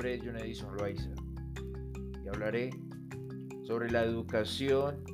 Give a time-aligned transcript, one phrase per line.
[0.00, 1.10] nombre es John Edison Loaiza
[2.24, 2.70] y hablaré
[3.66, 5.04] sobre la educación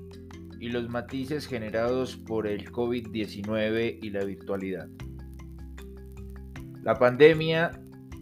[0.61, 4.87] y los matices generados por el COVID-19 y la virtualidad.
[6.85, 7.72] La pandemia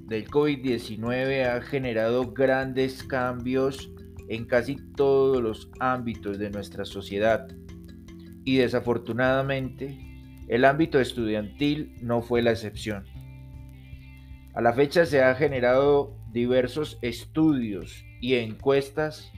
[0.06, 3.92] del COVID-19 ha generado grandes cambios
[4.30, 7.46] en casi todos los ámbitos de nuestra sociedad
[8.42, 9.98] y desafortunadamente
[10.48, 13.04] el ámbito estudiantil no fue la excepción.
[14.54, 19.32] A la fecha se han generado diversos estudios y encuestas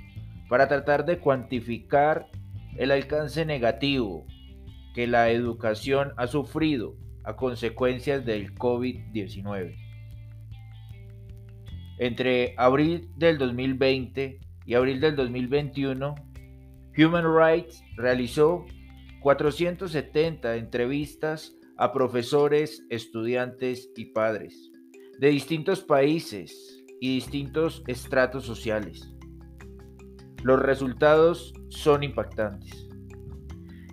[0.48, 2.28] para tratar de cuantificar
[2.78, 4.26] el alcance negativo
[4.94, 9.76] que la educación ha sufrido a consecuencias del COVID-19.
[11.98, 16.14] Entre abril del 2020 y abril del 2021,
[16.96, 18.64] Human Rights realizó
[19.20, 24.70] 470 entrevistas a profesores, estudiantes y padres
[25.18, 29.12] de distintos países y distintos estratos sociales.
[30.42, 32.88] Los resultados son impactantes,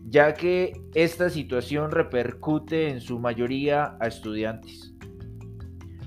[0.05, 4.93] ya que esta situación repercute en su mayoría a estudiantes.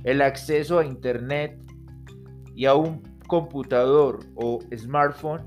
[0.04, 1.60] El acceso a Internet
[2.54, 5.42] y a un computador o smartphone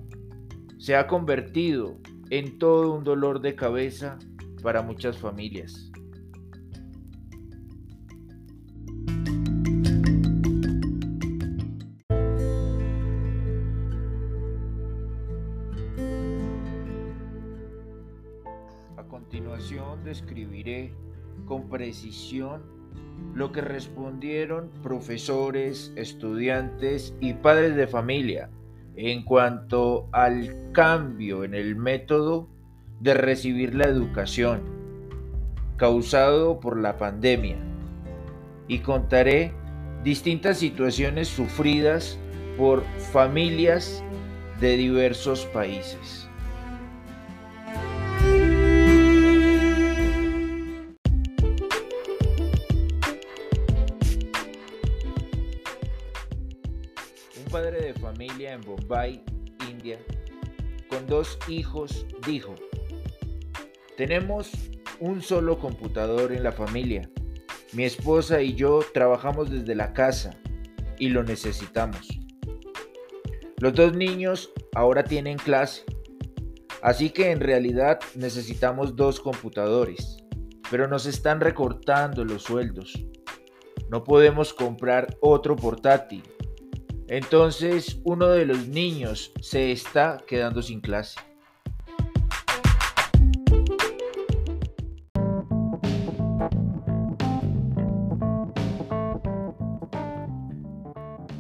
[0.77, 1.97] se ha convertido
[2.29, 4.17] en todo un dolor de cabeza
[4.61, 5.88] para muchas familias.
[19.29, 20.91] Continuación describiré
[21.45, 22.63] con precisión
[23.35, 28.49] lo que respondieron profesores, estudiantes y padres de familia
[28.95, 32.49] en cuanto al cambio en el método
[33.01, 34.61] de recibir la educación
[35.77, 37.57] causado por la pandemia
[38.67, 39.53] y contaré
[40.03, 42.17] distintas situaciones sufridas
[42.57, 44.03] por familias
[44.59, 46.28] de diversos países.
[58.69, 59.23] Bombay,
[59.69, 59.99] India,
[60.89, 62.53] con dos hijos, dijo,
[63.97, 64.51] tenemos
[64.99, 67.09] un solo computador en la familia.
[67.73, 70.37] Mi esposa y yo trabajamos desde la casa
[70.97, 72.07] y lo necesitamos.
[73.57, 75.83] Los dos niños ahora tienen clase,
[76.81, 80.17] así que en realidad necesitamos dos computadores,
[80.69, 83.03] pero nos están recortando los sueldos.
[83.89, 86.23] No podemos comprar otro portátil
[87.09, 91.19] entonces uno de los niños se está quedando sin clase.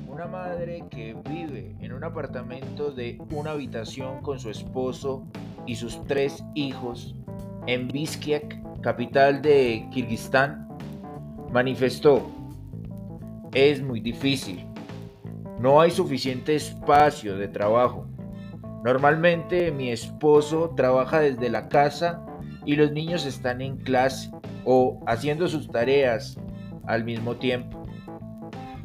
[0.07, 5.27] Una madre que vive en un apartamento de una habitación con su esposo
[5.67, 7.15] y sus tres hijos
[7.67, 10.67] en Bishkek, capital de Kirguistán,
[11.51, 12.27] manifestó,
[13.53, 14.68] es muy difícil
[15.59, 18.07] no hay suficiente espacio de trabajo.
[18.83, 22.25] Normalmente mi esposo trabaja desde la casa
[22.65, 24.31] y los niños están en clase
[24.63, 26.37] o haciendo sus tareas
[26.87, 27.85] al mismo tiempo.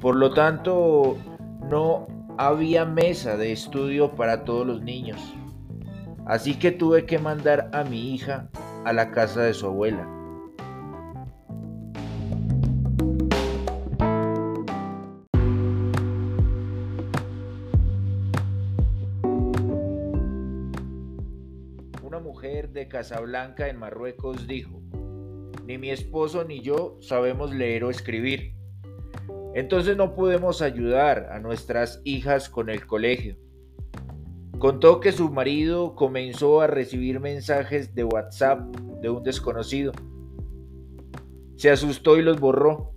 [0.01, 1.17] Por lo tanto,
[1.71, 2.09] no
[2.39, 5.35] había mesa de estudio para todos los niños.
[6.27, 8.49] Así que tuve que mandar a mi hija
[8.85, 10.09] a la casa de su abuela.
[22.95, 24.81] Casablanca en Marruecos dijo,
[25.67, 28.55] ni mi esposo ni yo sabemos leer o escribir.
[29.53, 33.37] Entonces no podemos ayudar a nuestras hijas con el colegio.
[34.61, 38.61] Contó que su marido comenzó a recibir mensajes de WhatsApp
[39.03, 39.91] de un desconocido.
[41.57, 42.93] Se asustó y los borró.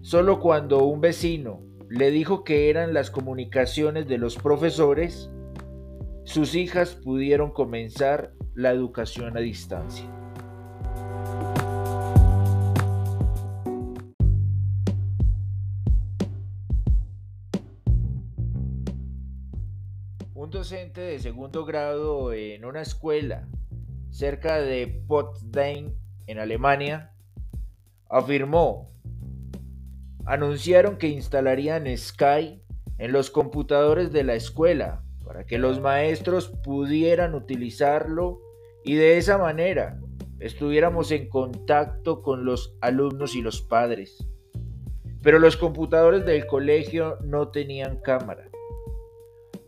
[0.00, 1.60] Solo cuando un vecino
[1.90, 5.30] le dijo que eran las comunicaciones de los profesores,
[6.24, 10.06] sus hijas pudieron comenzar la educación a distancia.
[20.34, 23.46] Un docente de segundo grado en una escuela
[24.10, 25.92] cerca de Potsdam,
[26.26, 27.12] en Alemania,
[28.08, 28.90] afirmó,
[30.24, 32.62] anunciaron que instalarían Sky
[32.96, 38.45] en los computadores de la escuela para que los maestros pudieran utilizarlo
[38.86, 39.98] y de esa manera
[40.38, 44.26] estuviéramos en contacto con los alumnos y los padres.
[45.22, 48.48] pero los computadores del colegio no tenían cámara.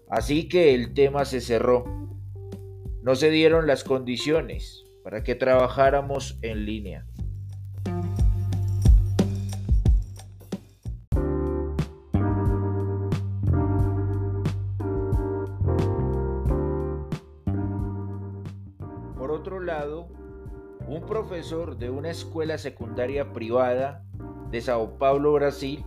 [0.09, 1.85] Así que el tema se cerró.
[3.03, 7.07] No se dieron las condiciones para que trabajáramos en línea.
[19.39, 20.09] Otro lado,
[20.89, 24.05] un profesor de una escuela secundaria privada
[24.51, 25.85] de Sao Paulo, Brasil,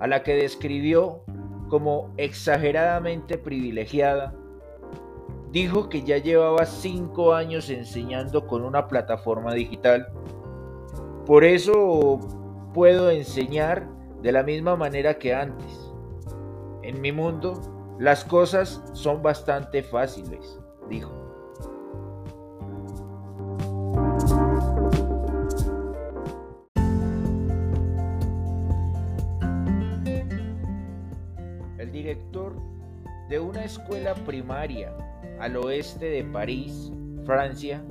[0.00, 1.24] a la que describió
[1.68, 4.34] como exageradamente privilegiada,
[5.50, 10.12] dijo que ya llevaba cinco años enseñando con una plataforma digital.
[11.24, 12.20] Por eso
[12.74, 13.88] puedo enseñar
[14.20, 15.90] de la misma manera que antes.
[16.82, 17.60] En mi mundo,
[17.98, 20.58] las cosas son bastante fáciles,
[20.90, 21.21] dijo.
[33.92, 34.96] Escuela primaria
[35.38, 36.90] al oeste de París,
[37.26, 37.84] Francia,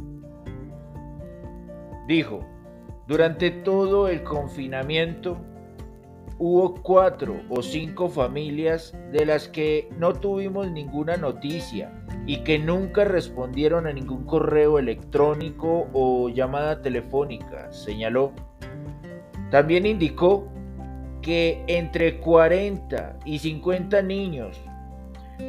[2.08, 2.44] dijo,
[3.08, 5.38] durante todo el confinamiento
[6.40, 11.92] hubo cuatro o cinco familias de las que no tuvimos ninguna noticia
[12.26, 18.32] y que nunca respondieron a ningún correo electrónico o llamada telefónica, señaló.
[19.52, 20.48] También indicó
[21.22, 24.60] que entre 40 y 50 niños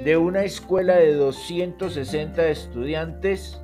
[0.05, 3.61] de una escuela de 260 estudiantes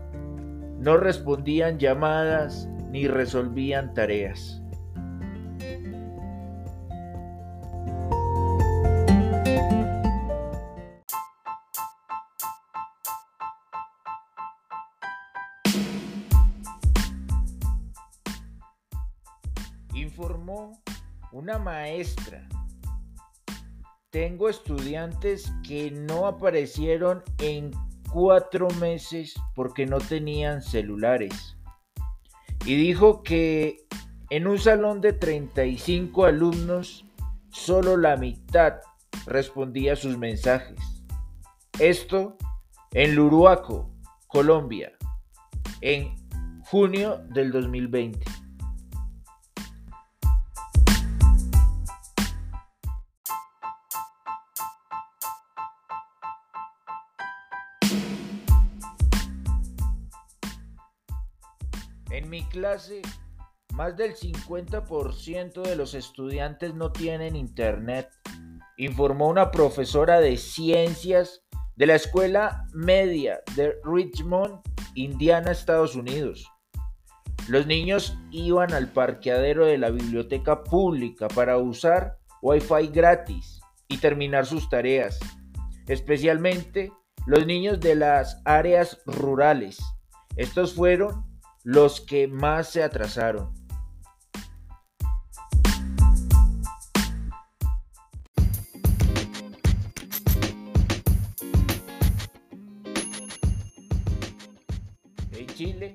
[0.79, 4.63] no respondían llamadas ni resolvían tareas.
[19.95, 20.81] Informó
[21.33, 22.49] una maestra.
[24.11, 27.73] Tengo estudiantes que no aparecieron en
[28.11, 31.59] cuatro meses porque no tenían celulares.
[32.65, 33.87] Y dijo que
[34.31, 37.05] en un salón de 35 alumnos,
[37.51, 38.77] solo la mitad
[39.27, 40.79] respondía a sus mensajes.
[41.79, 42.39] Esto
[42.93, 43.91] en Luruaco,
[44.27, 44.93] Colombia,
[45.83, 46.17] en
[46.65, 48.38] junio del 2020.
[62.59, 63.03] Clase,
[63.75, 68.09] más del 50% de los estudiantes no tienen internet,
[68.77, 71.45] informó una profesora de ciencias
[71.77, 74.59] de la Escuela Media de Richmond,
[74.95, 76.51] Indiana, Estados Unidos.
[77.47, 84.47] Los niños iban al parqueadero de la biblioteca pública para usar Wi-Fi gratis y terminar
[84.47, 85.21] sus tareas,
[85.87, 86.93] especialmente
[87.25, 89.79] los niños de las áreas rurales.
[90.37, 91.28] Estos fueron
[91.69, 93.53] los que más se atrasaron.
[105.31, 105.93] En Chile,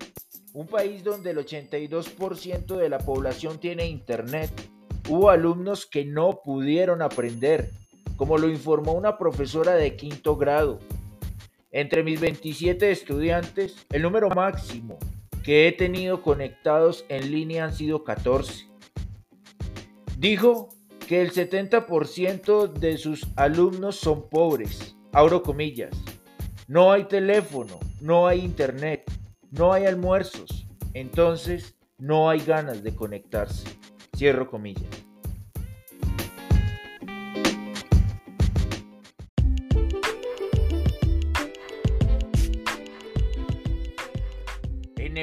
[0.53, 4.51] un país donde el 82% de la población tiene internet,
[5.09, 7.71] hubo alumnos que no pudieron aprender,
[8.15, 10.77] como lo informó una profesora de quinto grado.
[11.71, 14.99] Entre mis 27 estudiantes, el número máximo
[15.43, 18.69] que he tenido conectados en línea han sido 14.
[20.17, 20.69] Dijo
[21.05, 25.91] que el 70% de sus alumnos son pobres, abro comillas.
[26.67, 29.03] No hay teléfono, no hay internet,
[29.51, 33.67] no hay almuerzos, entonces no hay ganas de conectarse.
[34.15, 35.02] Cierro comillas.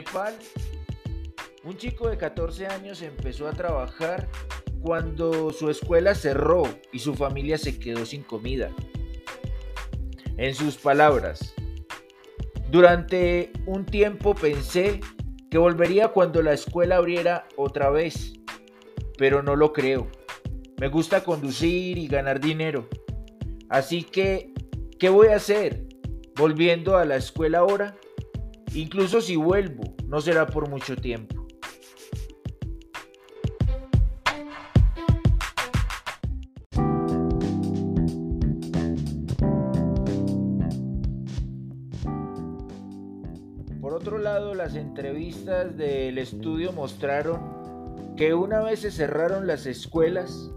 [0.00, 0.34] Nepal,
[1.62, 4.28] un chico de 14 años empezó a trabajar
[4.80, 8.70] cuando su escuela cerró y su familia se quedó sin comida.
[10.38, 11.54] En sus palabras,
[12.70, 15.00] durante un tiempo pensé
[15.50, 18.32] que volvería cuando la escuela abriera otra vez,
[19.18, 20.08] pero no lo creo.
[20.78, 22.88] Me gusta conducir y ganar dinero.
[23.68, 24.54] Así que,
[24.98, 25.84] ¿qué voy a hacer?
[26.36, 27.98] ¿Volviendo a la escuela ahora?
[28.72, 31.46] Incluso si vuelvo, no será por mucho tiempo.
[43.80, 50.50] Por otro lado, las entrevistas del estudio mostraron que una vez se cerraron las escuelas,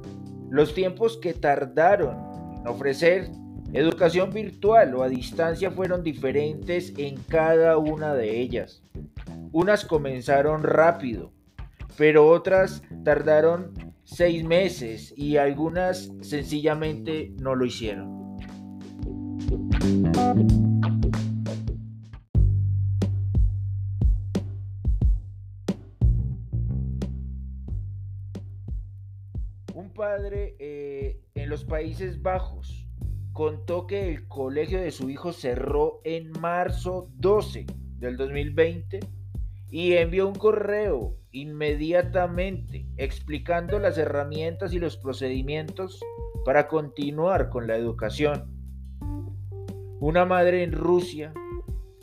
[0.50, 2.18] los tiempos que tardaron
[2.60, 3.30] en ofrecer
[3.72, 8.84] educación virtual o a distancia fueron diferentes en cada una de ellas.
[9.54, 11.32] Unas comenzaron rápido,
[11.96, 18.10] pero otras tardaron seis meses y algunas sencillamente no lo hicieron.
[29.76, 32.88] Un padre eh, en los Países Bajos
[33.34, 37.68] contó que el colegio de su hijo cerró en marzo 12
[38.00, 39.23] del 2020
[39.74, 46.00] y envió un correo inmediatamente explicando las herramientas y los procedimientos
[46.46, 48.54] para continuar con la educación.
[50.00, 51.34] Una madre en Rusia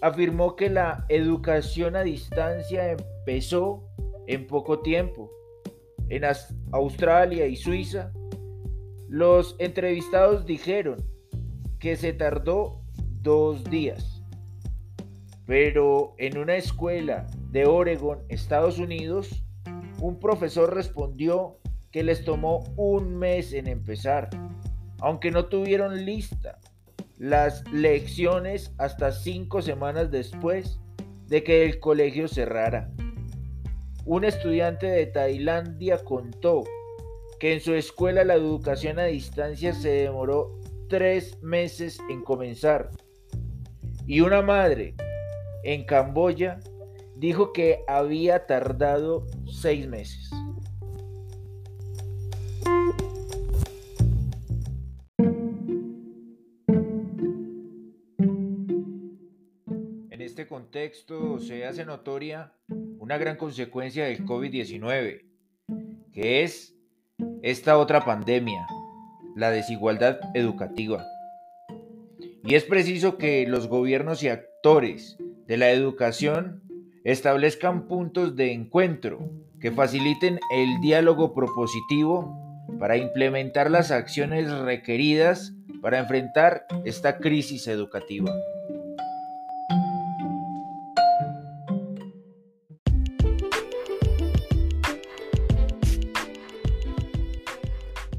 [0.02, 3.84] afirmó que la educación a distancia empezó
[4.26, 5.30] en poco tiempo.
[6.08, 6.24] En
[6.72, 8.10] Australia y Suiza,
[9.08, 10.96] los entrevistados dijeron
[11.78, 12.82] que se tardó
[13.22, 14.19] dos días.
[15.50, 19.42] Pero en una escuela de Oregon, Estados Unidos,
[19.98, 21.58] un profesor respondió
[21.90, 24.30] que les tomó un mes en empezar,
[25.00, 26.60] aunque no tuvieron lista
[27.18, 30.78] las lecciones hasta cinco semanas después
[31.26, 32.88] de que el colegio cerrara.
[34.04, 36.62] Un estudiante de Tailandia contó
[37.40, 42.90] que en su escuela la educación a distancia se demoró tres meses en comenzar.
[44.06, 44.94] Y una madre
[45.62, 46.60] en Camboya
[47.16, 50.30] dijo que había tardado seis meses.
[60.10, 62.52] En este contexto se hace notoria
[62.98, 65.24] una gran consecuencia del COVID-19,
[66.12, 66.74] que es
[67.42, 68.66] esta otra pandemia,
[69.36, 71.04] la desigualdad educativa.
[72.44, 75.18] Y es preciso que los gobiernos y actores
[75.50, 76.62] de la educación
[77.02, 85.52] establezcan puntos de encuentro que faciliten el diálogo propositivo para implementar las acciones requeridas
[85.82, 88.32] para enfrentar esta crisis educativa.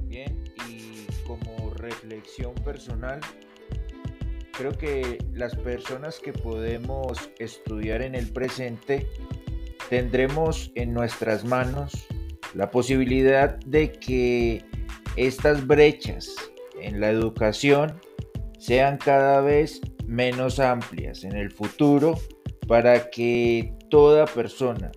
[0.06, 3.22] Bien, y como reflexión personal,
[4.62, 9.08] creo que las personas que podemos estudiar en el presente
[9.90, 12.06] tendremos en nuestras manos
[12.54, 14.64] la posibilidad de que
[15.16, 16.36] estas brechas
[16.80, 18.00] en la educación
[18.60, 22.20] sean cada vez menos amplias en el futuro
[22.68, 24.92] para que toda persona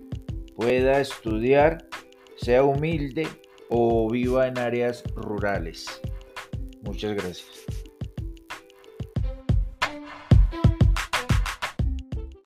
[0.56, 1.88] pueda estudiar,
[2.36, 3.26] sea humilde
[3.70, 5.86] o viva en áreas rurales.
[6.82, 7.63] Muchas gracias.